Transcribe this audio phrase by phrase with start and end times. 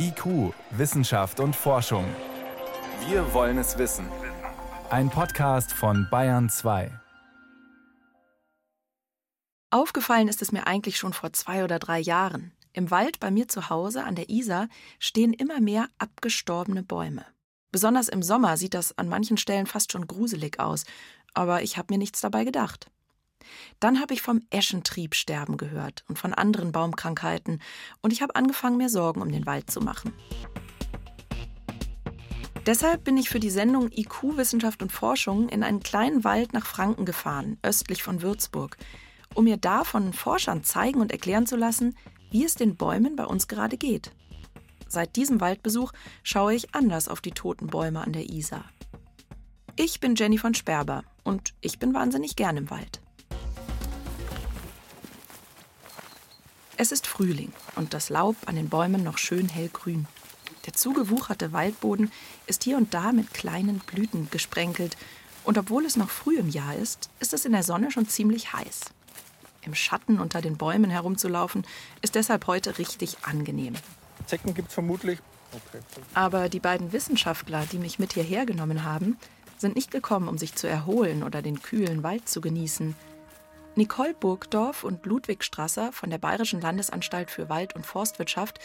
[0.00, 2.04] IQ, Wissenschaft und Forschung.
[3.08, 4.06] Wir wollen es wissen.
[4.90, 6.92] Ein Podcast von Bayern 2.
[9.70, 12.52] Aufgefallen ist es mir eigentlich schon vor zwei oder drei Jahren.
[12.72, 14.68] Im Wald bei mir zu Hause an der Isar
[15.00, 17.26] stehen immer mehr abgestorbene Bäume.
[17.72, 20.84] Besonders im Sommer sieht das an manchen Stellen fast schon gruselig aus,
[21.34, 22.88] aber ich habe mir nichts dabei gedacht.
[23.80, 27.60] Dann habe ich vom Eschentriebsterben gehört und von anderen Baumkrankheiten
[28.00, 30.12] und ich habe angefangen, mir Sorgen um den Wald zu machen.
[32.66, 36.66] Deshalb bin ich für die Sendung IQ Wissenschaft und Forschung in einen kleinen Wald nach
[36.66, 38.76] Franken gefahren, östlich von Würzburg,
[39.34, 41.96] um mir da von Forschern zeigen und erklären zu lassen,
[42.30, 44.12] wie es den Bäumen bei uns gerade geht.
[44.86, 45.92] Seit diesem Waldbesuch
[46.22, 48.64] schaue ich anders auf die toten Bäume an der Isar.
[49.76, 53.00] Ich bin Jenny von Sperber und ich bin wahnsinnig gern im Wald.
[56.80, 60.06] Es ist Frühling und das Laub an den Bäumen noch schön hellgrün.
[60.64, 62.12] Der zugewucherte Waldboden
[62.46, 64.96] ist hier und da mit kleinen Blüten gesprenkelt
[65.42, 68.52] und obwohl es noch früh im Jahr ist, ist es in der Sonne schon ziemlich
[68.52, 68.92] heiß.
[69.62, 71.66] Im Schatten unter den Bäumen herumzulaufen,
[72.00, 73.74] ist deshalb heute richtig angenehm.
[74.26, 75.18] Zecken gibt es vermutlich.
[75.52, 75.82] Okay.
[76.14, 79.18] Aber die beiden Wissenschaftler, die mich mit hierher genommen haben,
[79.56, 82.94] sind nicht gekommen, um sich zu erholen oder den kühlen Wald zu genießen.
[83.78, 88.58] Nicole Burgdorf und Ludwig Strasser von der Bayerischen Landesanstalt für Wald- und Forstwirtschaft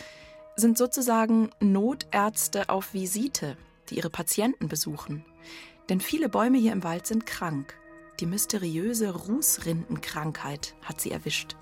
[0.56, 3.56] sind sozusagen Notärzte auf Visite,
[3.90, 5.24] die ihre Patienten besuchen.
[5.88, 7.76] Denn viele Bäume hier im Wald sind krank.
[8.20, 11.58] Die mysteriöse Rußrindenkrankheit hat sie erwischt.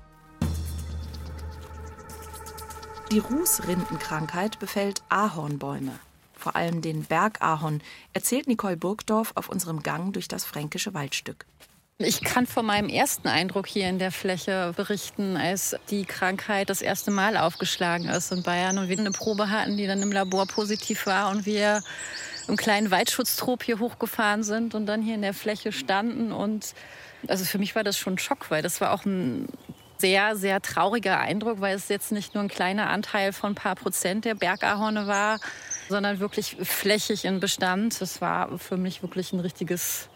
[3.12, 6.00] Die Rußrindenkrankheit befällt Ahornbäume,
[6.36, 11.46] vor allem den Bergahorn, erzählt Nicole Burgdorf auf unserem Gang durch das fränkische Waldstück.
[12.04, 16.82] Ich kann von meinem ersten Eindruck hier in der Fläche berichten, als die Krankheit das
[16.82, 20.48] erste Mal aufgeschlagen ist in Bayern und wir eine Probe hatten, die dann im Labor
[20.48, 21.84] positiv war und wir
[22.48, 26.74] im kleinen Waldschutztrop hier hochgefahren sind und dann hier in der Fläche standen und
[27.28, 29.48] also für mich war das schon ein Schock, weil das war auch ein
[29.98, 33.76] sehr, sehr trauriger Eindruck, weil es jetzt nicht nur ein kleiner Anteil von ein paar
[33.76, 35.40] Prozent der Bergahorne war,
[35.90, 38.02] sondern wirklich flächig in Bestand.
[38.02, 40.10] Das war für mich wirklich ein richtiges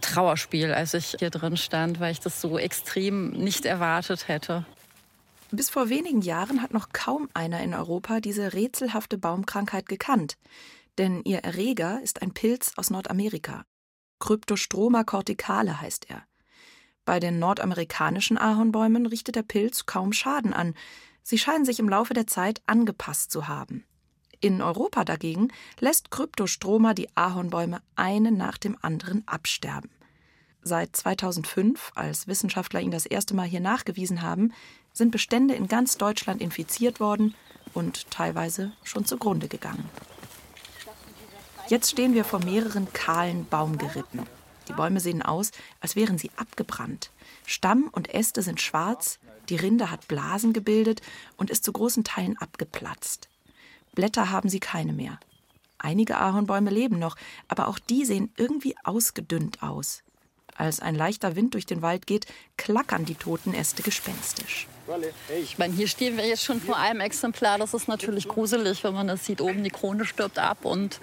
[0.00, 4.64] Trauerspiel, als ich hier drin stand, weil ich das so extrem nicht erwartet hätte.
[5.50, 10.36] Bis vor wenigen Jahren hat noch kaum einer in Europa diese rätselhafte Baumkrankheit gekannt,
[10.98, 13.64] denn ihr Erreger ist ein Pilz aus Nordamerika.
[14.18, 16.24] Cryptostroma corticale heißt er.
[17.04, 20.74] Bei den nordamerikanischen Ahornbäumen richtet der Pilz kaum Schaden an.
[21.22, 23.84] Sie scheinen sich im Laufe der Zeit angepasst zu haben.
[24.40, 25.48] In Europa dagegen
[25.80, 29.90] lässt Kryptostroma die Ahornbäume einen nach dem anderen absterben.
[30.62, 34.52] Seit 2005, als Wissenschaftler ihn das erste Mal hier nachgewiesen haben,
[34.92, 37.34] sind Bestände in ganz Deutschland infiziert worden
[37.72, 39.88] und teilweise schon zugrunde gegangen.
[41.68, 44.22] Jetzt stehen wir vor mehreren kahlen Baumgerippen.
[44.68, 47.10] Die Bäume sehen aus, als wären sie abgebrannt.
[47.44, 49.18] Stamm und Äste sind schwarz,
[49.48, 51.00] die Rinde hat Blasen gebildet
[51.36, 53.28] und ist zu großen Teilen abgeplatzt.
[53.96, 55.18] Blätter haben sie keine mehr.
[55.78, 57.16] Einige Ahornbäume leben noch,
[57.48, 60.04] aber auch die sehen irgendwie ausgedünnt aus.
[60.54, 64.68] Als ein leichter Wind durch den Wald geht, klackern die toten Äste gespenstisch.
[65.42, 67.58] Ich meine, hier stehen wir jetzt schon vor einem Exemplar.
[67.58, 69.40] Das ist natürlich gruselig, wenn man das sieht.
[69.40, 71.00] Oben die Krone stirbt ab und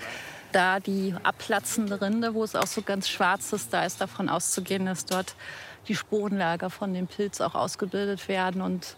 [0.54, 4.86] da die abplatzende Rinde, wo es auch so ganz schwarz ist, da ist davon auszugehen,
[4.86, 5.36] dass dort
[5.88, 8.96] die Sporenlager von dem Pilz auch ausgebildet werden und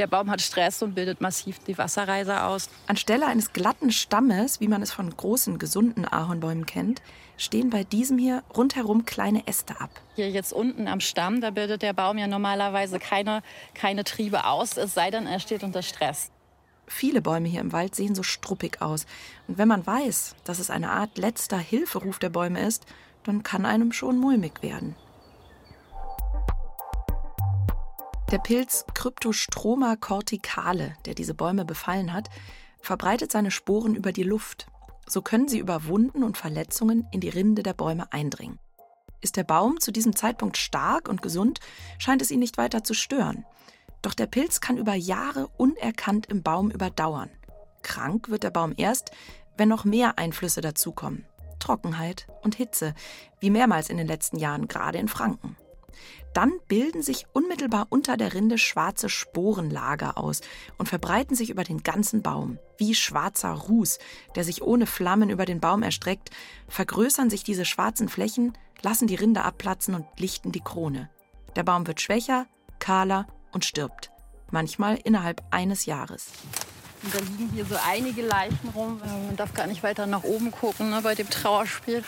[0.00, 2.70] der Baum hat Stress und bildet massiv die Wasserreiser aus.
[2.86, 7.02] Anstelle eines glatten Stammes, wie man es von großen, gesunden Ahornbäumen kennt,
[7.36, 9.90] stehen bei diesem hier rundherum kleine Äste ab.
[10.16, 13.42] Hier jetzt unten am Stamm, da bildet der Baum ja normalerweise keine,
[13.74, 16.30] keine Triebe aus, es sei denn, er steht unter Stress.
[16.86, 19.04] Viele Bäume hier im Wald sehen so struppig aus.
[19.48, 22.86] Und wenn man weiß, dass es eine Art letzter Hilferuf der Bäume ist,
[23.24, 24.96] dann kann einem schon mulmig werden.
[28.30, 32.30] Der Pilz Cryptostroma corticale, der diese Bäume befallen hat,
[32.80, 34.68] verbreitet seine Sporen über die Luft.
[35.08, 38.60] So können sie über Wunden und Verletzungen in die Rinde der Bäume eindringen.
[39.20, 41.58] Ist der Baum zu diesem Zeitpunkt stark und gesund,
[41.98, 43.44] scheint es ihn nicht weiter zu stören.
[44.00, 47.30] Doch der Pilz kann über Jahre unerkannt im Baum überdauern.
[47.82, 49.10] Krank wird der Baum erst,
[49.56, 51.26] wenn noch mehr Einflüsse dazukommen.
[51.58, 52.94] Trockenheit und Hitze,
[53.40, 55.56] wie mehrmals in den letzten Jahren, gerade in Franken.
[56.32, 60.40] Dann bilden sich unmittelbar unter der Rinde schwarze Sporenlager aus
[60.78, 62.58] und verbreiten sich über den ganzen Baum.
[62.78, 63.98] Wie schwarzer Ruß,
[64.36, 66.30] der sich ohne Flammen über den Baum erstreckt,
[66.68, 68.52] vergrößern sich diese schwarzen Flächen,
[68.82, 71.10] lassen die Rinde abplatzen und lichten die Krone.
[71.56, 72.46] Der Baum wird schwächer,
[72.78, 74.10] kahler und stirbt.
[74.50, 76.26] Manchmal innerhalb eines Jahres.
[77.02, 79.00] Und da liegen hier so einige Leichen rum.
[79.00, 82.04] Man darf gar nicht weiter nach oben gucken ne, bei dem Trauerspiel.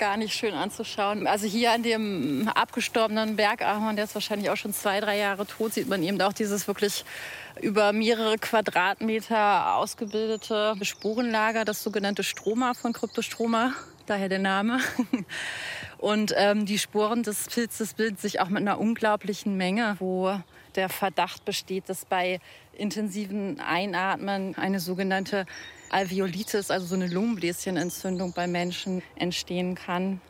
[0.00, 1.26] Gar nicht schön anzuschauen.
[1.26, 5.74] Also hier an dem abgestorbenen Bergahorn, der ist wahrscheinlich auch schon zwei, drei Jahre tot,
[5.74, 7.04] sieht man eben auch dieses wirklich
[7.60, 13.74] über mehrere Quadratmeter ausgebildete Sporenlager, das sogenannte Stroma von Kryptostroma,
[14.06, 14.80] daher der Name.
[15.98, 20.34] Und ähm, die Sporen des Pilzes bilden sich auch mit einer unglaublichen Menge, wo
[20.76, 22.40] der Verdacht besteht, dass bei
[22.72, 25.44] intensiven Einatmen eine sogenannte
[25.90, 30.20] Alveolitis, also so eine Lungenbläschenentzündung bei Menschen entstehen kann.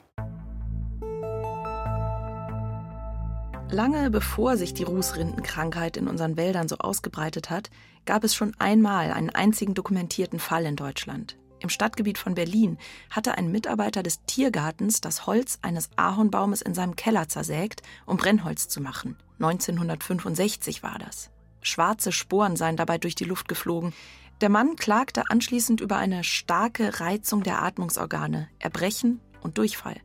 [3.71, 7.71] Lange bevor sich die Rußrindenkrankheit in unseren Wäldern so ausgebreitet hat,
[8.05, 11.37] gab es schon einmal einen einzigen dokumentierten Fall in Deutschland.
[11.61, 12.79] Im Stadtgebiet von Berlin
[13.11, 18.67] hatte ein Mitarbeiter des Tiergartens das Holz eines Ahornbaumes in seinem Keller zersägt, um Brennholz
[18.67, 19.17] zu machen.
[19.39, 21.31] 1965 war das.
[21.63, 23.93] Schwarze Sporen seien dabei durch die Luft geflogen.
[24.41, 30.01] Der Mann klagte anschließend über eine starke Reizung der Atmungsorgane, Erbrechen und Durchfall.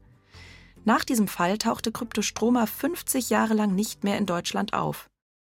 [0.83, 5.07] Nach diesem Fall tauchte Kryptostroma 50 Jahre lang nicht mehr in Deutschland auf.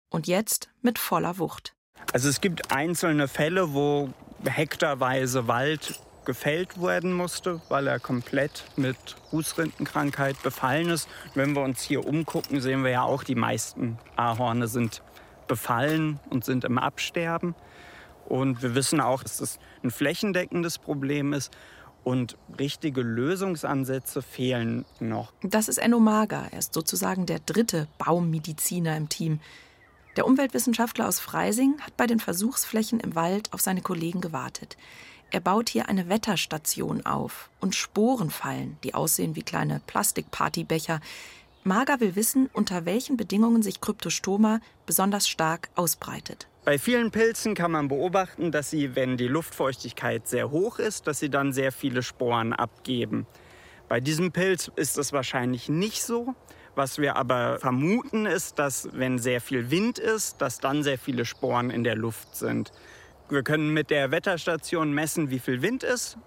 [0.09, 1.73] Und jetzt mit voller Wucht.
[2.13, 4.09] Also es gibt einzelne Fälle, wo
[4.45, 8.97] hektarweise Wald gefällt werden musste, weil er komplett mit
[9.33, 11.09] Rußrindenkrankheit befallen ist.
[11.35, 15.01] Wenn wir uns hier umgucken, sehen wir ja auch, die meisten Ahorne sind
[15.47, 17.53] befallen und sind im Absterben.
[18.27, 21.51] Und wir wissen auch, dass das ein flächendeckendes Problem ist
[22.03, 25.33] und richtige Lösungsansätze fehlen noch.
[25.43, 26.47] Das ist Enno Mager.
[26.51, 29.39] Er ist sozusagen der dritte Baummediziner im Team.
[30.15, 34.77] Der Umweltwissenschaftler aus Freising hat bei den Versuchsflächen im Wald auf seine Kollegen gewartet.
[35.31, 41.01] Er baut hier eine Wetterstation auf und Sporenfallen, die aussehen wie kleine Plastikpartybecher.
[41.63, 46.47] Mager will wissen, unter welchen Bedingungen sich Kryptostoma besonders stark ausbreitet.
[46.67, 51.17] Bei vielen Pilzen kann man beobachten, dass sie, wenn die Luftfeuchtigkeit sehr hoch ist, dass
[51.17, 53.25] sie dann sehr viele Sporen abgeben.
[53.87, 56.35] Bei diesem Pilz ist es wahrscheinlich nicht so.
[56.75, 61.23] Was wir aber vermuten ist, dass wenn sehr viel Wind ist, dass dann sehr viele
[61.23, 62.73] Sporen in der Luft sind.
[63.29, 66.17] Wir können mit der Wetterstation messen, wie viel Wind ist,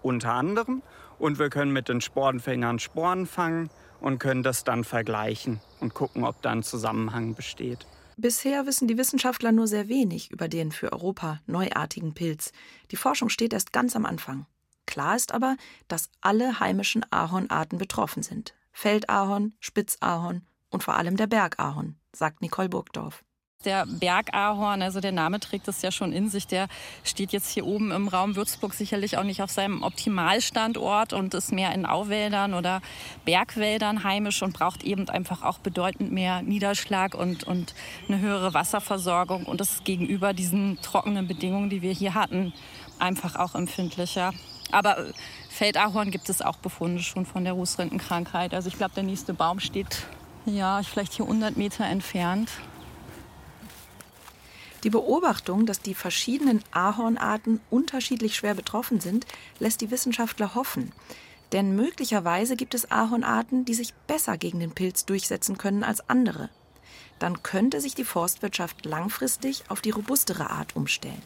[0.00, 0.80] unter anderem.
[1.18, 3.68] Und wir können mit den Sporenfängern Sporen fangen
[4.00, 7.86] und können das dann vergleichen und gucken, ob da ein Zusammenhang besteht.
[8.16, 12.52] Bisher wissen die Wissenschaftler nur sehr wenig über den für Europa neuartigen Pilz.
[12.90, 14.46] Die Forschung steht erst ganz am Anfang.
[14.86, 15.56] Klar ist aber,
[15.88, 18.54] dass alle heimischen Ahornarten betroffen sind.
[18.72, 23.24] Feldahorn, Spitzahorn und vor allem der Bergahorn, sagt Nicole Burgdorf.
[23.64, 26.66] Der Bergahorn, also der Name trägt es ja schon in sich, der
[27.04, 31.52] steht jetzt hier oben im Raum Würzburg sicherlich auch nicht auf seinem Optimalstandort und ist
[31.52, 32.80] mehr in Auwäldern oder
[33.24, 37.74] Bergwäldern heimisch und braucht eben einfach auch bedeutend mehr Niederschlag und, und
[38.08, 42.52] eine höhere Wasserversorgung und ist gegenüber diesen trockenen Bedingungen, die wir hier hatten,
[42.98, 44.32] einfach auch empfindlicher.
[44.72, 44.96] Aber
[45.50, 48.54] Feldahorn gibt es auch Befunde schon von der Rußrindenkrankheit.
[48.54, 50.06] Also ich glaube, der nächste Baum steht
[50.46, 52.50] ja vielleicht hier 100 Meter entfernt.
[54.84, 59.26] Die Beobachtung, dass die verschiedenen Ahornarten unterschiedlich schwer betroffen sind,
[59.60, 60.92] lässt die Wissenschaftler hoffen.
[61.52, 66.48] Denn möglicherweise gibt es Ahornarten, die sich besser gegen den Pilz durchsetzen können als andere.
[67.18, 71.22] Dann könnte sich die Forstwirtschaft langfristig auf die robustere Art umstellen.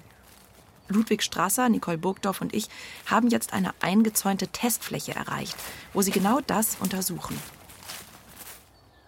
[0.89, 2.69] Ludwig Strasser, Nicole Burgdorf und ich
[3.07, 5.57] haben jetzt eine eingezäunte Testfläche erreicht,
[5.93, 7.37] wo sie genau das untersuchen.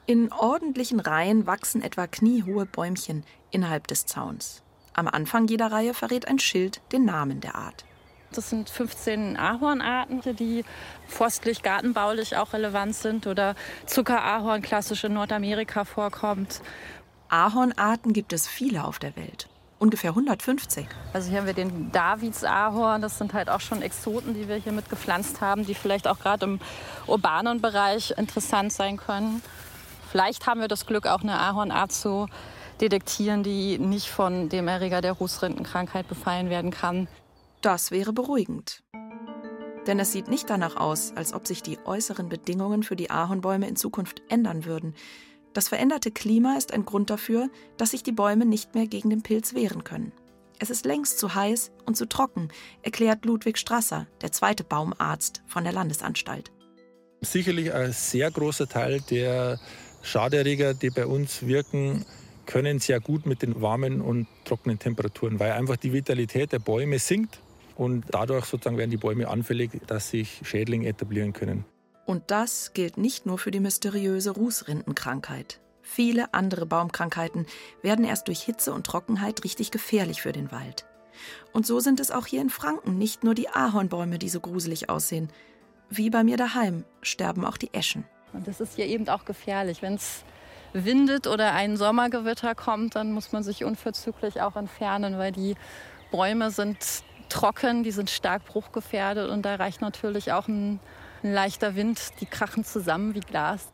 [0.09, 4.63] In ordentlichen Reihen wachsen etwa kniehohe Bäumchen innerhalb des Zauns.
[4.95, 7.85] Am Anfang jeder Reihe verrät ein Schild den Namen der Art.
[8.33, 10.65] Das sind 15 Ahornarten, die
[11.07, 16.63] forstlich, gartenbaulich auch relevant sind oder Zuckerahorn klassisch in Nordamerika vorkommt.
[17.29, 19.47] Ahornarten gibt es viele auf der Welt.
[19.79, 20.87] Ungefähr 150.
[21.13, 23.03] Also hier haben wir den Davidsahorn.
[23.03, 26.19] Das sind halt auch schon Exoten, die wir hier mit gepflanzt haben, die vielleicht auch
[26.19, 26.61] gerade im
[27.07, 29.43] urbanen Bereich interessant sein können.
[30.11, 32.29] Vielleicht haben wir das Glück, auch eine Ahornart zu
[32.81, 37.09] detektieren, die nicht von dem Erreger der Rußrindenkrankheit befallen werden kann.
[37.61, 38.83] Das wäre beruhigend.
[39.87, 43.69] Denn es sieht nicht danach aus, als ob sich die äußeren Bedingungen für die Ahornbäume
[43.69, 44.95] in Zukunft ändern würden.
[45.53, 49.23] Das veränderte Klima ist ein Grund dafür, dass sich die Bäume nicht mehr gegen den
[49.23, 50.13] Pilz wehren können.
[50.59, 52.49] Es ist längst zu heiß und zu trocken,
[52.83, 56.51] erklärt Ludwig Strasser, der zweite Baumarzt von der Landesanstalt.
[57.21, 59.59] Sicherlich ein sehr großer Teil der
[60.03, 62.05] Schaderreger, die bei uns wirken,
[62.47, 66.99] können sehr gut mit den warmen und trockenen Temperaturen, weil einfach die Vitalität der Bäume
[66.99, 67.41] sinkt
[67.77, 71.65] und dadurch sozusagen werden die Bäume anfällig, dass sich Schädlinge etablieren können.
[72.07, 75.61] Und das gilt nicht nur für die mysteriöse Rußrindenkrankheit.
[75.83, 77.47] Viele andere Baumkrankheiten
[77.83, 80.87] werden erst durch Hitze und Trockenheit richtig gefährlich für den Wald.
[81.53, 84.89] Und so sind es auch hier in Franken nicht nur die Ahornbäume, die so gruselig
[84.89, 85.29] aussehen.
[85.91, 88.05] Wie bei mir daheim sterben auch die Eschen.
[88.33, 89.83] Und das ist hier eben auch gefährlich.
[89.83, 90.25] Wenn es
[90.73, 95.57] windet oder ein Sommergewitter kommt, dann muss man sich unverzüglich auch entfernen, weil die
[96.11, 96.79] Bäume sind
[97.29, 100.81] trocken, die sind stark bruchgefährdet und da reicht natürlich auch ein,
[101.23, 103.73] ein leichter Wind, die krachen zusammen wie Glas.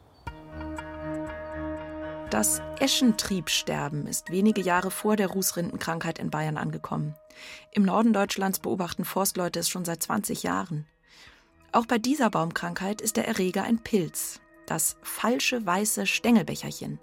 [2.30, 7.14] Das Eschentriebsterben ist wenige Jahre vor der Rußrindenkrankheit in Bayern angekommen.
[7.70, 10.86] Im Norden Deutschlands beobachten Forstleute es schon seit 20 Jahren.
[11.70, 16.98] Auch bei dieser Baumkrankheit ist der Erreger ein Pilz, das falsche weiße Stängelbecherchen.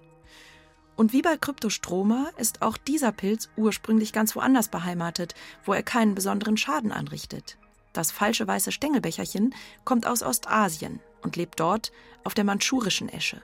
[0.95, 5.33] Und wie bei Kryptostroma ist auch dieser Pilz ursprünglich ganz woanders beheimatet,
[5.65, 7.57] wo er keinen besonderen Schaden anrichtet.
[7.93, 9.53] Das falsche weiße Stängelbecherchen
[9.83, 11.91] kommt aus Ostasien und lebt dort
[12.23, 13.41] auf der mandschurischen Esche.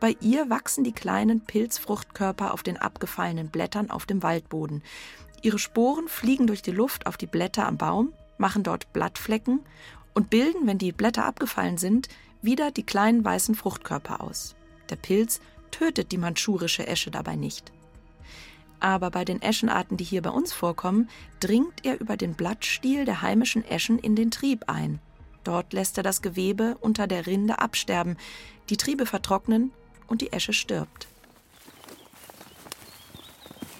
[0.00, 4.82] Bei ihr wachsen die kleinen Pilzfruchtkörper auf den abgefallenen Blättern auf dem Waldboden.
[5.42, 9.60] Ihre Sporen fliegen durch die Luft auf die Blätter am Baum, machen dort Blattflecken
[10.14, 12.08] und bilden, wenn die Blätter abgefallen sind,
[12.42, 14.54] wieder die kleinen weißen Fruchtkörper aus.
[14.90, 17.72] Der Pilz tötet die mandschurische Esche dabei nicht.
[18.80, 21.08] Aber bei den Eschenarten, die hier bei uns vorkommen,
[21.40, 24.98] dringt er über den Blattstiel der heimischen Eschen in den Trieb ein.
[25.44, 28.16] Dort lässt er das Gewebe unter der Rinde absterben,
[28.70, 29.72] die Triebe vertrocknen
[30.08, 31.06] und die Esche stirbt.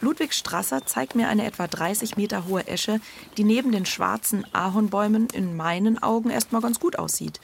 [0.00, 3.00] Ludwig Strasser zeigt mir eine etwa 30 Meter hohe Esche,
[3.37, 7.40] die neben den schwarzen Ahornbäumen in meinen Augen erstmal ganz gut aussieht.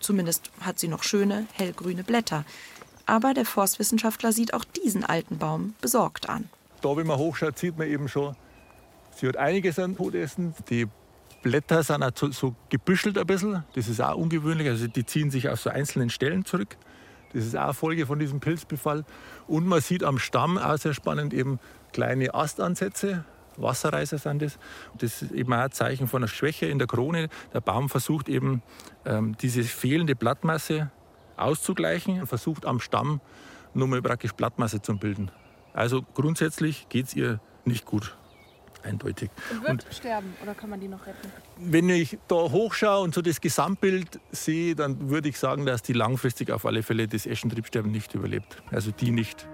[0.00, 2.44] Zumindest hat sie noch schöne, hellgrüne Blätter.
[3.06, 6.48] Aber der Forstwissenschaftler sieht auch diesen alten Baum besorgt an.
[6.82, 8.36] Da, wenn man hochschaut, sieht man eben schon,
[9.16, 10.54] sie hat einiges an Todessen.
[10.68, 10.86] Die
[11.42, 13.64] Blätter sind auch so gebüschelt ein bisschen.
[13.74, 14.68] Das ist auch ungewöhnlich.
[14.68, 16.76] Also die ziehen sich auf so einzelnen Stellen zurück.
[17.32, 19.04] Das ist auch eine Folge von diesem Pilzbefall.
[19.46, 21.58] Und man sieht am Stamm auch sehr spannend eben
[21.92, 23.24] kleine Astansätze.
[23.60, 24.58] Wasserreißer sind das.
[24.98, 27.28] Das ist eben auch ein Zeichen von einer Schwäche in der Krone.
[27.52, 28.62] Der Baum versucht eben
[29.04, 30.90] ähm, diese fehlende Blattmasse
[31.36, 33.20] auszugleichen, versucht am Stamm
[33.74, 35.30] nur mal praktisch Blattmasse zu bilden.
[35.72, 38.16] Also grundsätzlich geht es ihr nicht gut.
[38.82, 39.30] Eindeutig.
[39.50, 41.30] Und wird und sterben oder kann man die noch retten?
[41.56, 45.92] Wenn ich da hochschaue und so das Gesamtbild sehe, dann würde ich sagen, dass die
[45.92, 48.62] langfristig auf alle Fälle das Eschentriebsterben nicht überlebt.
[48.70, 49.48] Also die nicht.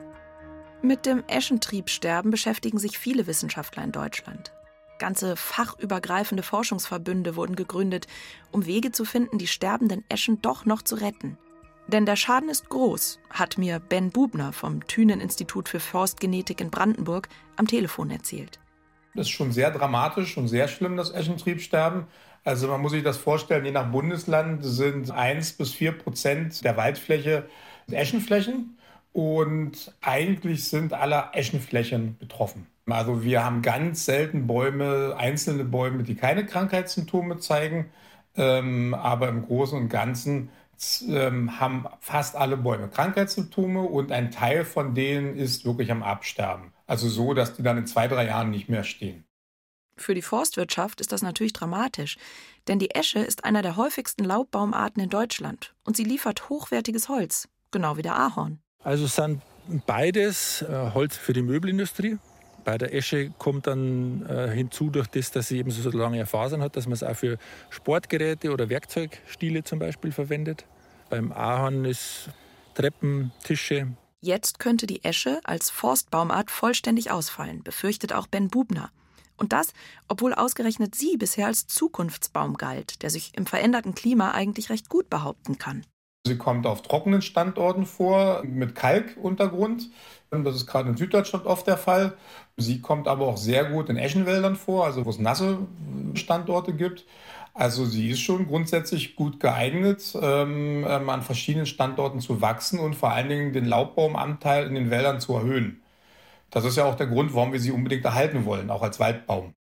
[0.84, 4.52] Mit dem Eschentriebsterben beschäftigen sich viele Wissenschaftler in Deutschland.
[4.98, 8.06] Ganze fachübergreifende Forschungsverbünde wurden gegründet,
[8.50, 11.38] um Wege zu finden, die sterbenden Eschen doch noch zu retten.
[11.86, 17.30] Denn der Schaden ist groß, hat mir Ben Bubner vom Thünen-Institut für Forstgenetik in Brandenburg
[17.56, 18.60] am Telefon erzählt.
[19.14, 22.08] Das ist schon sehr dramatisch und sehr schlimm, das Eschentriebsterben.
[22.44, 26.76] Also man muss sich das vorstellen, je nach Bundesland sind 1 bis 4 Prozent der
[26.76, 27.48] Waldfläche
[27.90, 28.76] Eschenflächen
[29.14, 32.66] und eigentlich sind alle Eschenflächen betroffen.
[32.86, 37.86] Also wir haben ganz selten Bäume, einzelne Bäume, die keine Krankheitssymptome zeigen,
[38.36, 40.50] ähm, aber im Großen und Ganzen
[41.08, 46.72] ähm, haben fast alle Bäume Krankheitssymptome und ein Teil von denen ist wirklich am Absterben.
[46.88, 49.24] Also so, dass die dann in zwei, drei Jahren nicht mehr stehen.
[49.96, 52.16] Für die Forstwirtschaft ist das natürlich dramatisch,
[52.66, 57.48] denn die Esche ist einer der häufigsten Laubbaumarten in Deutschland und sie liefert hochwertiges Holz,
[57.70, 58.63] genau wie der Ahorn.
[58.84, 59.40] Also es sind
[59.86, 62.18] beides äh, Holz für die Möbelindustrie.
[62.64, 66.62] Bei der Esche kommt dann äh, hinzu, durch das, dass sie eben so lange Fasern
[66.62, 67.38] hat, dass man es auch für
[67.70, 70.64] Sportgeräte oder Werkzeugstiele zum Beispiel verwendet.
[71.10, 72.30] Beim Ahorn ist
[72.74, 73.88] Treppen, Tische.
[74.20, 78.90] Jetzt könnte die Esche als Forstbaumart vollständig ausfallen, befürchtet auch Ben Bubner.
[79.36, 79.72] Und das,
[80.08, 85.10] obwohl ausgerechnet sie bisher als Zukunftsbaum galt, der sich im veränderten Klima eigentlich recht gut
[85.10, 85.84] behaupten kann.
[86.26, 89.90] Sie kommt auf trockenen Standorten vor, mit Kalkuntergrund.
[90.30, 92.16] Das ist gerade in Süddeutschland oft der Fall.
[92.56, 95.58] Sie kommt aber auch sehr gut in Eschenwäldern vor, also wo es nasse
[96.14, 97.04] Standorte gibt.
[97.52, 102.96] Also sie ist schon grundsätzlich gut geeignet, ähm, ähm, an verschiedenen Standorten zu wachsen und
[102.96, 105.82] vor allen Dingen den Laubbaumanteil in den Wäldern zu erhöhen.
[106.50, 109.54] Das ist ja auch der Grund, warum wir sie unbedingt erhalten wollen, auch als Waldbaum.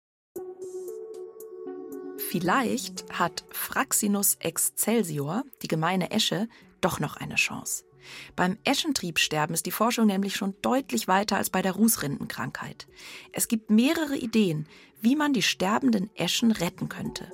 [2.33, 6.49] Vielleicht hat Fraxinus excelsior, die gemeine Esche,
[6.81, 7.83] doch noch eine Chance.
[8.35, 12.87] Beim Eschentriebsterben ist die Forschung nämlich schon deutlich weiter als bei der Rußrindenkrankheit.
[13.33, 14.67] Es gibt mehrere Ideen,
[14.99, 17.31] wie man die sterbenden Eschen retten könnte.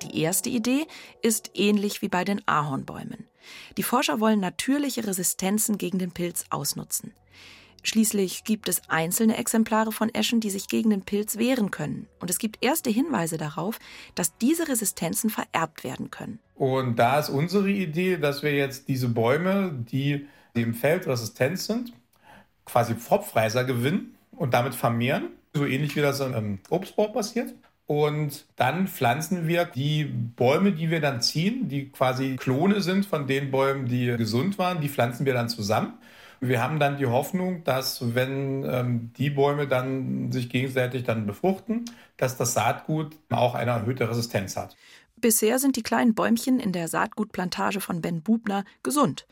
[0.00, 0.86] Die erste Idee
[1.20, 3.28] ist ähnlich wie bei den Ahornbäumen.
[3.76, 7.12] Die Forscher wollen natürliche Resistenzen gegen den Pilz ausnutzen.
[7.82, 12.06] Schließlich gibt es einzelne Exemplare von Eschen, die sich gegen den Pilz wehren können.
[12.20, 13.78] Und es gibt erste Hinweise darauf,
[14.14, 16.38] dass diese Resistenzen vererbt werden können.
[16.56, 21.92] Und da ist unsere Idee, dass wir jetzt diese Bäume, die, im Feld resistent sind,
[22.64, 27.54] quasi Pfropfreiser gewinnen und damit vermehren so ähnlich wie das im Obstbau passiert.
[27.86, 33.26] Und dann pflanzen wir die Bäume, die wir dann ziehen, die quasi Klone sind von
[33.26, 35.94] den Bäumen, die gesund waren, die pflanzen wir dann zusammen.
[36.42, 41.84] Wir haben dann die Hoffnung, dass wenn ähm, die Bäume dann sich gegenseitig dann befruchten,
[42.16, 44.74] dass das Saatgut auch eine erhöhte Resistenz hat.
[45.16, 49.26] Bisher sind die kleinen Bäumchen in der Saatgutplantage von Ben Bubner gesund.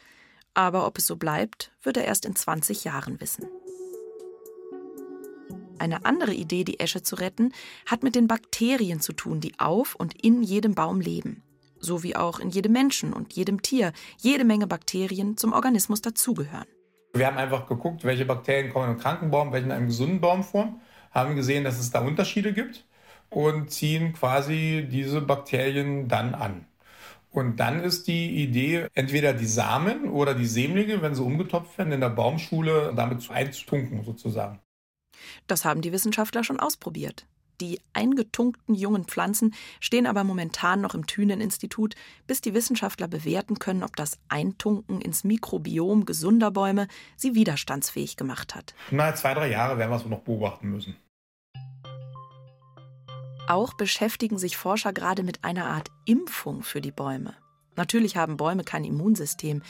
[0.53, 3.47] Aber ob es so bleibt, wird er erst in 20 Jahren wissen.
[5.79, 7.53] Eine andere Idee, die Esche zu retten,
[7.87, 11.43] hat mit den Bakterien zu tun, die auf und in jedem Baum leben.
[11.79, 16.67] So wie auch in jedem Menschen und jedem Tier jede Menge Bakterien zum Organismus dazugehören.
[17.13, 20.21] Wir haben einfach geguckt, welche Bakterien kommen in einem kranken Baum, welche in einem gesunden
[20.21, 20.79] Baum vor,
[21.11, 22.85] haben gesehen, dass es da Unterschiede gibt
[23.31, 26.67] und ziehen quasi diese Bakterien dann an.
[27.31, 31.93] Und dann ist die Idee, entweder die Samen oder die Sämlinge, wenn sie umgetopft werden,
[31.93, 34.61] in der Baumschule damit einzutunken sozusagen.
[35.47, 37.27] Das haben die Wissenschaftler schon ausprobiert.
[37.61, 41.97] Die eingetunkten jungen Pflanzen stehen aber momentan noch im Thünen-Institut,
[42.27, 46.87] bis die Wissenschaftler bewerten können, ob das Eintunken ins Mikrobiom gesunder Bäume
[47.17, 48.75] sie widerstandsfähig gemacht hat.
[48.91, 50.97] Na, zwei, drei Jahre werden wir es noch beobachten müssen.
[53.49, 57.35] Auch beschäftigen sich Forscher gerade mit einer Art Impfung für die Bäume.
[57.77, 59.63] Natürlich haben Bäume kein Immunsystem,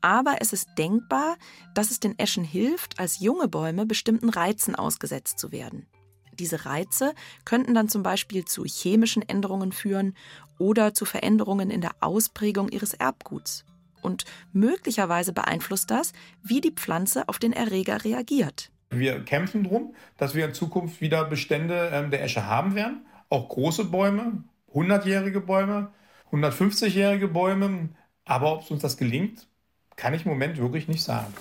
[0.00, 1.36] aber es ist denkbar,
[1.74, 5.86] dass es den Eschen hilft, als junge Bäume bestimmten Reizen ausgesetzt zu werden.
[6.34, 7.14] Diese Reize
[7.44, 10.14] könnten dann zum Beispiel zu chemischen Änderungen führen
[10.58, 13.64] oder zu Veränderungen in der Ausprägung ihres Erbguts.
[14.02, 16.12] Und möglicherweise beeinflusst das,
[16.42, 18.70] wie die Pflanze auf den Erreger reagiert.
[18.90, 23.06] Wir kämpfen darum, dass wir in Zukunft wieder Bestände ähm, der Esche haben werden.
[23.30, 25.90] Auch große Bäume, 100-jährige Bäume,
[26.30, 27.88] 150-jährige Bäume.
[28.24, 29.48] Aber ob es uns das gelingt,
[29.96, 31.32] kann ich im Moment wirklich nicht sagen.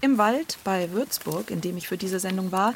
[0.00, 2.72] Im Wald bei Würzburg, in dem ich für diese Sendung war,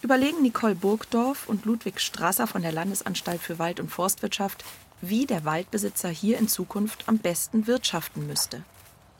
[0.00, 4.64] überlegen Nicole Burgdorf und Ludwig Strasser von der Landesanstalt für Wald- und Forstwirtschaft,
[5.02, 8.62] wie der Waldbesitzer hier in Zukunft am besten wirtschaften müsste.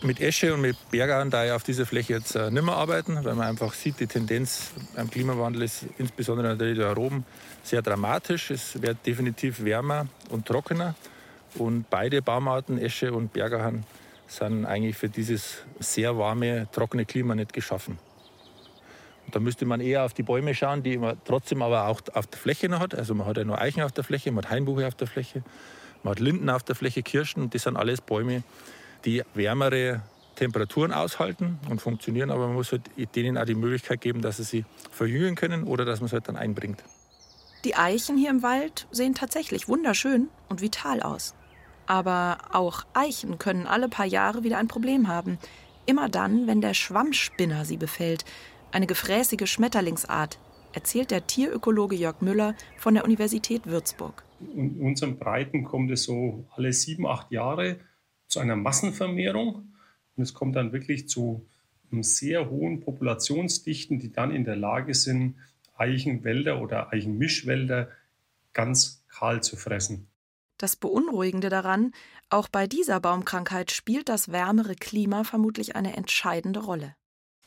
[0.00, 3.22] Mit Esche und mit Bergern da ja auf dieser Fläche jetzt äh, nicht mehr arbeiten,
[3.22, 7.24] weil man einfach sieht, die Tendenz beim Klimawandel ist insbesondere natürlich da oben
[7.62, 8.50] sehr dramatisch.
[8.50, 10.94] Es wird definitiv wärmer und trockener.
[11.56, 13.84] Und beide Baumarten, Esche und Bergerhahn,
[14.36, 17.98] sind eigentlich für dieses sehr warme, trockene Klima nicht geschaffen.
[19.26, 22.26] Und da müsste man eher auf die Bäume schauen, die man trotzdem aber auch auf
[22.26, 22.94] der Fläche noch hat.
[22.94, 25.42] Also man hat ja nur Eichen auf der Fläche, man hat Hainbuche auf der Fläche,
[26.02, 27.50] man hat Linden auf der Fläche, Kirschen.
[27.50, 28.42] Das sind alles Bäume,
[29.04, 30.02] die wärmere
[30.34, 32.82] Temperaturen aushalten und funktionieren, aber man muss halt
[33.14, 36.28] denen auch die Möglichkeit geben, dass sie sich verjüngen können oder dass man es halt
[36.28, 36.82] dann einbringt.
[37.64, 41.34] Die Eichen hier im Wald sehen tatsächlich wunderschön und vital aus.
[41.92, 45.36] Aber auch Eichen können alle paar Jahre wieder ein Problem haben.
[45.84, 48.24] Immer dann, wenn der Schwammspinner sie befällt,
[48.70, 50.38] eine gefräßige Schmetterlingsart,
[50.72, 54.24] erzählt der Tierökologe Jörg Müller von der Universität Würzburg.
[54.56, 57.76] In unseren Breiten kommt es so alle sieben, acht Jahre
[58.26, 59.74] zu einer Massenvermehrung.
[60.16, 61.46] Und es kommt dann wirklich zu
[61.90, 65.34] sehr hohen Populationsdichten, die dann in der Lage sind,
[65.76, 67.90] Eichenwälder oder Eichenmischwälder
[68.54, 70.08] ganz kahl zu fressen.
[70.62, 71.90] Das Beunruhigende daran,
[72.30, 76.94] auch bei dieser Baumkrankheit spielt das wärmere Klima vermutlich eine entscheidende Rolle.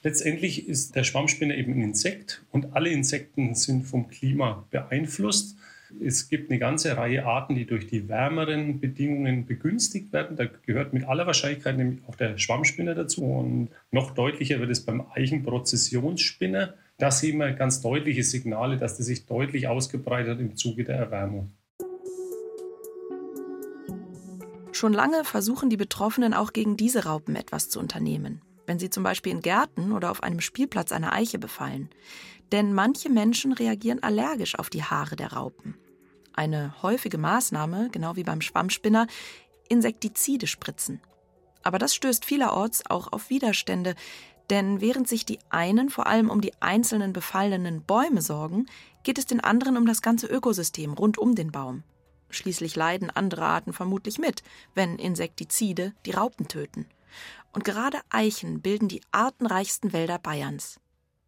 [0.03, 5.57] Letztendlich ist der Schwammspinner eben ein Insekt und alle Insekten sind vom Klima beeinflusst.
[6.03, 10.35] Es gibt eine ganze Reihe Arten, die durch die wärmeren Bedingungen begünstigt werden.
[10.35, 13.23] Da gehört mit aller Wahrscheinlichkeit nämlich auch der Schwammspinner dazu.
[13.23, 16.73] Und noch deutlicher wird es beim Eichenprozessionsspinner.
[16.97, 20.97] Da sehen wir ganz deutliche Signale, dass der sich deutlich ausgebreitet hat im Zuge der
[20.97, 21.53] Erwärmung.
[24.75, 29.03] Schon lange versuchen die Betroffenen auch gegen diese Raupen etwas zu unternehmen, wenn sie zum
[29.03, 31.89] Beispiel in Gärten oder auf einem Spielplatz eine Eiche befallen.
[32.51, 35.77] Denn manche Menschen reagieren allergisch auf die Haare der Raupen.
[36.33, 39.07] Eine häufige Maßnahme, genau wie beim Schwammspinner,
[39.69, 40.99] Insektizide spritzen.
[41.63, 43.95] Aber das stößt vielerorts auch auf Widerstände,
[44.49, 48.65] denn während sich die einen vor allem um die einzelnen befallenen Bäume sorgen,
[49.03, 51.83] geht es den anderen um das ganze Ökosystem rund um den Baum.
[52.35, 54.43] Schließlich leiden andere Arten vermutlich mit,
[54.73, 56.85] wenn Insektizide die Raupen töten.
[57.53, 60.79] Und gerade Eichen bilden die artenreichsten Wälder Bayerns.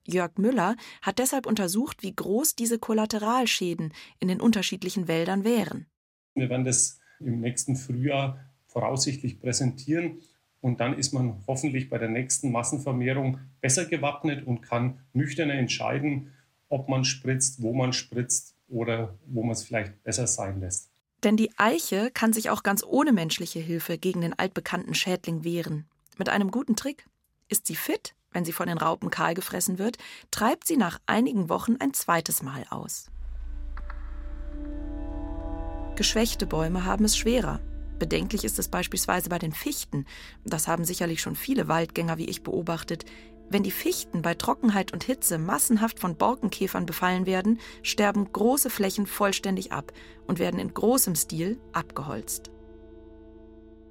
[0.06, 5.86] Jörg Müller hat deshalb untersucht, wie groß diese Kollateralschäden in den unterschiedlichen Wäldern wären.
[6.34, 10.20] Wir werden das im nächsten Frühjahr voraussichtlich präsentieren
[10.62, 16.34] und dann ist man hoffentlich bei der nächsten Massenvermehrung besser gewappnet und kann nüchterner entscheiden,
[16.70, 20.91] ob man spritzt, wo man spritzt oder wo man es vielleicht besser sein lässt.
[21.23, 25.88] Denn die Eiche kann sich auch ganz ohne menschliche Hilfe gegen den altbekannten Schädling wehren.
[26.17, 27.08] Mit einem guten Trick.
[27.49, 29.97] Ist sie fit, Wenn sie von den Raupen kahl gefressen wird,
[30.32, 33.10] treibt sie nach einigen Wochen ein zweites Mal aus.
[35.95, 37.60] Geschwächte Bäume haben es schwerer.
[37.97, 40.06] Bedenklich ist es beispielsweise bei den Fichten.
[40.45, 43.06] Das haben sicherlich schon viele Waldgänger wie ich beobachtet.
[43.49, 49.07] Wenn die Fichten bei Trockenheit und Hitze massenhaft von Borkenkäfern befallen werden, sterben große Flächen
[49.07, 49.93] vollständig ab
[50.25, 52.51] und werden in großem Stil abgeholzt.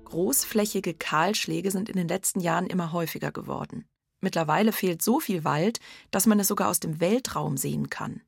[0.04, 3.86] Großflächige Kahlschläge sind in den letzten Jahren immer häufiger geworden.
[4.20, 8.22] Mittlerweile fehlt so viel Wald, dass man es sogar aus dem Weltraum sehen kann.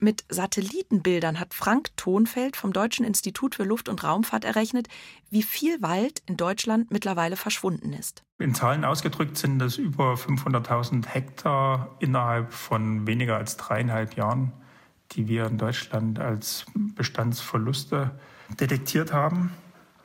[0.00, 4.86] Mit Satellitenbildern hat Frank Thonfeld vom Deutschen Institut für Luft- und Raumfahrt errechnet,
[5.28, 8.22] wie viel Wald in Deutschland mittlerweile verschwunden ist.
[8.38, 14.52] In Zahlen ausgedrückt sind das über 500.000 Hektar innerhalb von weniger als dreieinhalb Jahren,
[15.12, 18.12] die wir in Deutschland als Bestandsverluste
[18.60, 19.52] detektiert haben.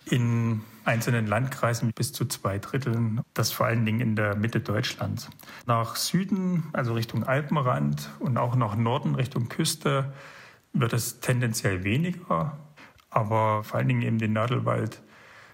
[0.06, 5.30] In einzelnen Landkreisen bis zu zwei Dritteln, das vor allen Dingen in der Mitte Deutschlands.
[5.66, 10.14] Nach Süden, also Richtung Alpenrand und auch nach Norden Richtung Küste,
[10.74, 12.58] wird es tendenziell weniger.
[13.10, 15.02] Aber vor allen Dingen eben den Nadelwald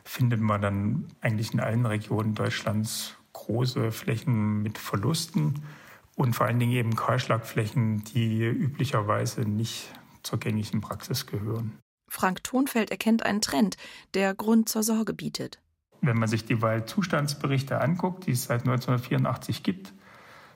[0.04, 5.62] findet man dann eigentlich in allen Regionen Deutschlands große Flächen mit Verlusten
[6.16, 11.78] und vor allen Dingen eben Kahlschlagflächen, die üblicherweise nicht zur gängigen Praxis gehören.
[12.10, 13.78] Frank Thonfeld erkennt einen Trend,
[14.14, 15.60] der Grund zur Sorge bietet.
[16.02, 19.94] Wenn man sich die Waldzustandsberichte anguckt, die es seit 1984 gibt,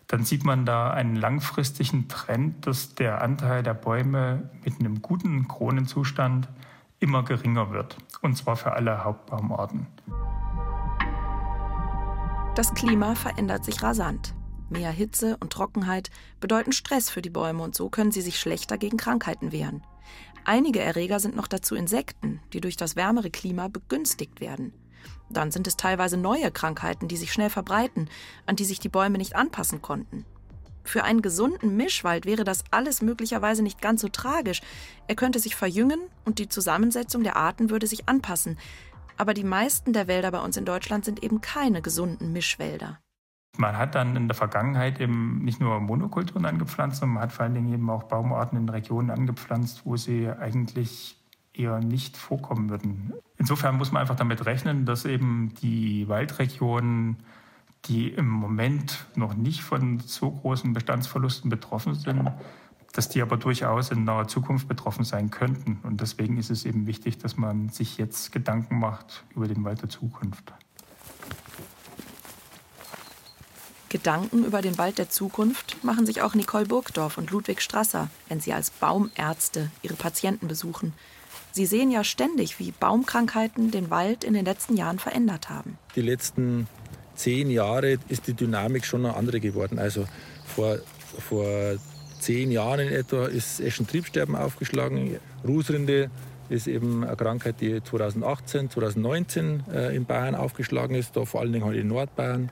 [0.07, 5.47] dann sieht man da einen langfristigen Trend, dass der Anteil der Bäume mit einem guten
[5.47, 6.49] Kronenzustand
[6.99, 7.97] immer geringer wird.
[8.21, 9.87] Und zwar für alle Hauptbaumarten.
[12.55, 14.35] Das Klima verändert sich rasant.
[14.69, 18.77] Mehr Hitze und Trockenheit bedeuten Stress für die Bäume und so können sie sich schlechter
[18.77, 19.83] gegen Krankheiten wehren.
[20.45, 24.73] Einige Erreger sind noch dazu Insekten, die durch das wärmere Klima begünstigt werden.
[25.29, 28.09] Dann sind es teilweise neue Krankheiten, die sich schnell verbreiten,
[28.45, 30.25] an die sich die Bäume nicht anpassen konnten.
[30.83, 34.61] Für einen gesunden Mischwald wäre das alles möglicherweise nicht ganz so tragisch.
[35.07, 38.57] Er könnte sich verjüngen und die Zusammensetzung der Arten würde sich anpassen.
[39.15, 42.99] Aber die meisten der Wälder bei uns in Deutschland sind eben keine gesunden Mischwälder.
[43.57, 47.45] Man hat dann in der Vergangenheit eben nicht nur Monokulturen angepflanzt, sondern man hat vor
[47.45, 51.17] allen Dingen eben auch Baumarten in Regionen angepflanzt, wo sie eigentlich
[51.53, 53.13] eher nicht vorkommen würden.
[53.37, 57.17] Insofern muss man einfach damit rechnen, dass eben die Waldregionen,
[57.85, 62.31] die im Moment noch nicht von so großen Bestandsverlusten betroffen sind,
[62.93, 65.79] dass die aber durchaus in naher Zukunft betroffen sein könnten.
[65.83, 69.81] Und deswegen ist es eben wichtig, dass man sich jetzt Gedanken macht über den Wald
[69.81, 70.53] der Zukunft.
[73.93, 78.41] Gedanken über den Wald der Zukunft machen sich auch Nicole Burgdorf und Ludwig Strasser, wenn
[78.41, 80.93] sie als Baumärzte ihre Patienten besuchen.
[81.51, 85.77] Sie sehen ja ständig, wie Baumkrankheiten den Wald in den letzten Jahren verändert haben.
[85.95, 86.67] Die letzten
[87.13, 89.77] zehn Jahre ist die Dynamik schon eine andere geworden.
[89.77, 90.07] Also
[90.55, 90.79] vor,
[91.19, 91.45] vor
[92.19, 95.19] zehn Jahren in etwa ist Eschentriebsterben aufgeschlagen.
[95.47, 96.09] Rußrinde
[96.49, 101.53] ist eben eine Krankheit, die 2018, 2019 äh, in Bayern aufgeschlagen ist, da vor allen
[101.53, 102.49] Dingen halt in Nordbayern.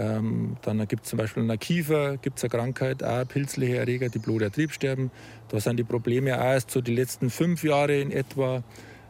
[0.00, 4.08] Ähm, dann gibt es zum Beispiel in der Kiefer gibt's eine Krankheit, auch pilzliche Erreger,
[4.08, 5.10] die Blutertriebsterben.
[5.48, 8.62] Da sind die Probleme auch erst so die letzten fünf Jahre in etwa.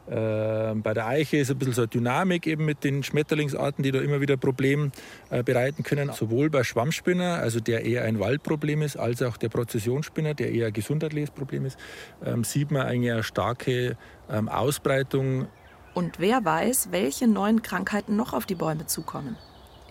[0.08, 3.92] Äh, bei der Eiche ist ein bisschen so eine Dynamik eben mit den Schmetterlingsarten, die
[3.92, 4.90] da immer wieder Probleme
[5.30, 6.10] äh, bereiten können.
[6.12, 10.68] Sowohl bei Schwammspinner, also der eher ein Waldproblem ist, als auch der Prozessionsspinner, der eher
[10.68, 11.78] ein gesundheitliches Problem ist,
[12.24, 13.96] ähm, sieht man eigentlich eine starke
[14.28, 15.46] ähm, Ausbreitung.
[15.94, 19.36] Und wer weiß, welche neuen Krankheiten noch auf die Bäume zukommen.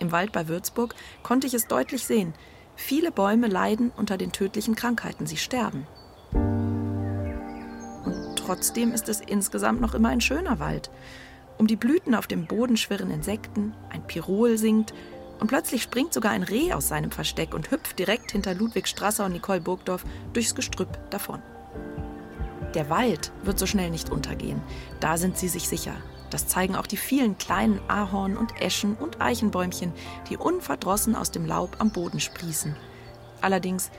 [0.00, 2.34] Im Wald bei Würzburg konnte ich es deutlich sehen.
[2.74, 5.86] Viele Bäume leiden unter den tödlichen Krankheiten, sie sterben.
[8.04, 10.90] Und trotzdem ist es insgesamt noch immer ein schöner Wald.
[11.58, 14.94] Um die Blüten auf dem Boden schwirren Insekten, ein Pirol singt
[15.38, 19.26] und plötzlich springt sogar ein Reh aus seinem Versteck und hüpft direkt hinter Ludwig Strasser
[19.26, 21.42] und Nicole Burgdorf durchs Gestrüpp davon.
[22.74, 24.62] Der Wald wird so schnell nicht untergehen,
[25.00, 25.96] da sind sie sich sicher.
[26.30, 29.92] Das zeigen auch die vielen kleinen Ahorn- und Eschen- und Eichenbäumchen,
[30.28, 32.76] die unverdrossen aus dem Laub am Boden sprießen.
[33.40, 33.90] Allerdings,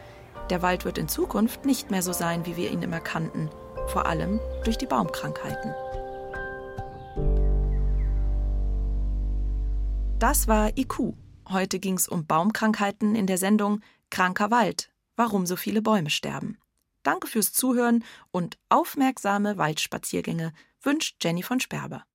[0.50, 3.50] der Wald wird in Zukunft nicht mehr so sein, wie wir ihn immer kannten,
[3.88, 5.74] vor allem durch die Baumkrankheiten.
[10.20, 11.15] Das war IQ.
[11.50, 16.58] Heute ging es um Baumkrankheiten in der Sendung Kranker Wald, warum so viele Bäume sterben.
[17.04, 22.06] Danke fürs Zuhören und aufmerksame Waldspaziergänge wünscht Jenny von Sperber.